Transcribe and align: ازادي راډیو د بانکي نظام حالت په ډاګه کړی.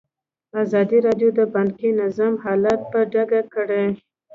ازادي 0.61 0.97
راډیو 1.07 1.29
د 1.39 1.41
بانکي 1.55 1.89
نظام 2.01 2.33
حالت 2.43 2.79
په 2.91 2.99
ډاګه 3.13 3.41
کړی. 3.53 3.85